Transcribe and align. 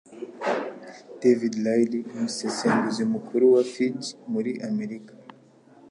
David 1.21 1.53
Riley, 1.65 2.01
umusesenguzi 2.13 3.01
mukuru 3.13 3.45
wa 3.53 3.61
Fitch 3.71 4.05
muri 4.31 4.51
Amerika, 4.69 5.13